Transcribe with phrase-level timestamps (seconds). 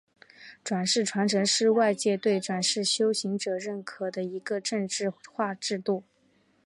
[0.63, 6.03] 转世传承是外界对转世修行者认可的一个政治化制度。